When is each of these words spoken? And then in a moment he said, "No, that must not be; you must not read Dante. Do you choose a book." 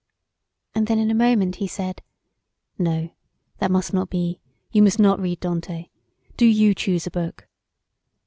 And 0.73 0.87
then 0.87 0.97
in 0.97 1.11
a 1.11 1.13
moment 1.13 1.57
he 1.57 1.67
said, 1.67 2.01
"No, 2.79 3.11
that 3.59 3.69
must 3.69 3.93
not 3.93 4.09
be; 4.09 4.39
you 4.71 4.81
must 4.81 4.97
not 4.97 5.19
read 5.19 5.39
Dante. 5.39 5.89
Do 6.37 6.47
you 6.47 6.73
choose 6.73 7.05
a 7.05 7.11
book." 7.11 7.47